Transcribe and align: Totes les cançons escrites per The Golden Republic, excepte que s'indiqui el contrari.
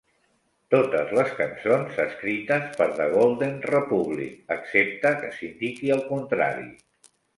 Totes 0.75 1.11
les 1.17 1.33
cançons 1.41 1.99
escrites 2.05 2.65
per 2.79 2.87
The 3.01 3.07
Golden 3.17 3.59
Republic, 3.73 4.35
excepte 4.57 5.13
que 5.23 5.31
s'indiqui 5.37 5.93
el 5.99 6.03
contrari. 6.09 6.67